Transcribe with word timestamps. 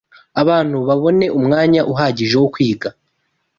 abantu 0.41 0.77
babone 0.87 1.25
umwanya 1.39 1.81
uhagije 1.93 2.35
wo 2.41 2.47
kwiga 2.53 2.89